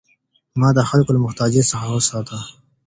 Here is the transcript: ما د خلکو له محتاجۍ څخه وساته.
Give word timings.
ما 0.59 0.69
د 0.77 0.79
خلکو 0.89 1.13
له 1.15 1.19
محتاجۍ 1.25 1.61
څخه 1.71 1.85
وساته. 1.95 2.37